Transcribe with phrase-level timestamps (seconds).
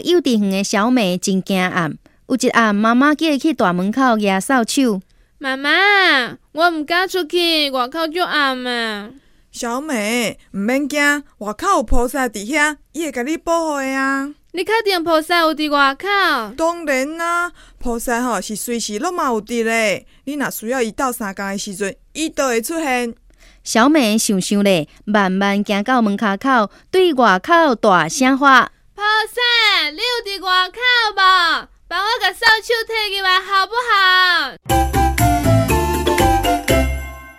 [0.00, 1.96] 幼稚园的小美真惊暗。
[2.28, 5.00] 有一暗，妈妈叫伊去大门口举扫帚。
[5.38, 5.70] 妈妈，
[6.52, 9.10] 我毋敢出去，外口足暗啊。
[9.50, 14.32] 小美，毋免惊，外口有菩萨伫遐，伊会甲你保护的啊。
[14.52, 16.06] 你确定菩萨有伫外口？
[16.56, 20.06] 当然啦，菩萨吼是随时拢嘛有伫咧。
[20.24, 23.14] 你若需要伊斗相共的时阵，伊都会出现。
[23.64, 29.40] 小美想想咧，慢慢行到门口口，对外口大声喊：菩萨，
[29.92, 30.78] 你有伫外口
[31.14, 31.68] 无？
[31.86, 33.91] 帮我甲扫帚摕入来好不好？